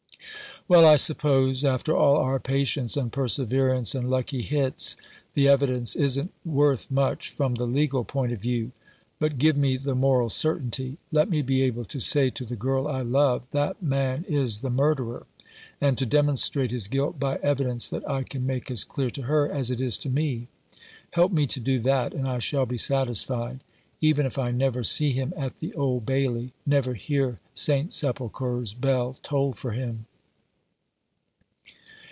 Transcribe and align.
"Well, 0.67 0.85
I 0.85 0.95
suppose, 0.95 1.65
after 1.65 1.97
all 1.97 2.15
our 2.17 2.39
patience 2.39 2.95
and 2.95 3.11
perseverance 3.11 3.93
and 3.93 4.09
lucky 4.09 4.41
hits, 4.41 4.95
the 5.33 5.49
evidence 5.49 5.97
isn't 5.97 6.31
worth 6.45 6.89
much 6.89 7.29
from 7.31 7.55
the 7.55 7.65
legal 7.65 8.05
point 8.05 8.31
of 8.31 8.39
view. 8.39 8.71
But 9.19 9.37
give 9.39 9.57
me 9.57 9.75
the 9.75 9.95
moral 9.95 10.29
certainty. 10.29 10.97
Let 11.11 11.29
me 11.29 11.41
be 11.41 11.61
able 11.63 11.83
to 11.85 11.99
say 11.99 12.29
to 12.29 12.45
the 12.45 12.55
girl 12.55 12.87
I 12.87 13.01
love, 13.01 13.43
That 13.51 13.81
man 13.81 14.23
is 14.29 14.59
the 14.59 14.69
murderer! 14.69 15.25
and 15.81 15.97
to 15.97 16.05
demonstrate 16.05 16.71
his 16.71 16.87
guilt 16.87 17.19
by 17.19 17.35
evidence 17.37 17.89
that 17.89 18.09
I 18.09 18.21
can 18.23 18.45
make 18.45 18.69
as 18.71 18.85
clear 18.85 19.09
to 19.09 19.23
her 19.23 19.49
as 19.51 19.71
it 19.71 19.81
is 19.81 19.97
to 19.97 20.09
me. 20.09 20.47
Help 21.09 21.33
me 21.33 21.47
to 21.47 21.59
do 21.59 21.79
that, 21.79 22.13
and 22.13 22.25
I 22.29 22.39
shall 22.39 22.67
be 22.67 22.77
satisfied— 22.77 23.59
even 23.99 24.25
if 24.25 24.37
I 24.37 24.51
never 24.51 24.85
see 24.85 25.11
him 25.11 25.33
at 25.35 25.57
the 25.57 25.73
Old 25.73 26.05
Bailey, 26.05 26.53
never 26.65 26.93
hear 26.93 27.39
St. 27.53 27.93
Sepulchre's 27.93 28.73
bell 28.75 29.17
toll 29.21 29.51
for 29.53 29.71
him." 29.71 30.05